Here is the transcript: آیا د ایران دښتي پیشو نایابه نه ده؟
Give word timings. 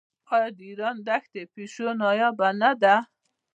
آیا 0.33 0.49
د 0.57 0.59
ایران 0.69 0.97
دښتي 1.07 1.41
پیشو 1.53 1.87
نایابه 2.01 2.49
نه 2.61 2.71
ده؟ 2.81 2.95